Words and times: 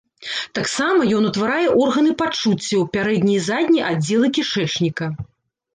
Таксама 0.59 0.99
ён 1.17 1.27
утварае 1.29 1.67
органы 1.83 2.15
пачуццяў, 2.23 2.81
пярэдні 2.97 3.33
і 3.39 3.45
задні 3.51 3.81
аддзелы 3.93 4.27
кішэчніка. 4.41 5.05